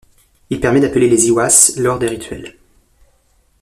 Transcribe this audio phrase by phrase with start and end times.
[0.49, 2.57] Il permet d'appeler les lwas lors des rituels.